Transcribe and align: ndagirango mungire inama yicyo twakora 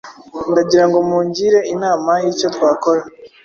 ndagirango 0.51 0.97
mungire 1.09 1.59
inama 1.73 2.09
yicyo 2.23 2.47
twakora 2.55 3.01